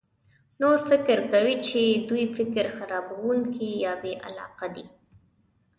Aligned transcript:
نور 0.61 0.77
فکر 0.89 1.17
کوي 1.31 1.55
چې 1.67 1.79
دوی 2.09 2.25
فکر 2.37 2.65
خرابونکي 2.77 3.69
یا 3.85 3.93
بې 4.01 4.13
علاقه 4.27 4.67
دي. 4.75 4.85